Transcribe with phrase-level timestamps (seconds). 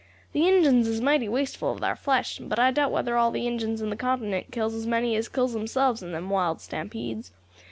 [0.33, 3.83] The Injins is mighty wasteful of thar flesh, but I doubt whether all the Injins
[3.83, 7.31] in the continent kills as many as kills themselves in them wild stampedes.